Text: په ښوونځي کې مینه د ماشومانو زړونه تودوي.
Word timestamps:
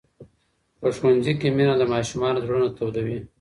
په 0.79 0.87
ښوونځي 0.97 1.33
کې 1.39 1.47
مینه 1.57 1.73
د 1.79 1.83
ماشومانو 1.93 2.43
زړونه 2.45 2.67
تودوي. 2.77 3.17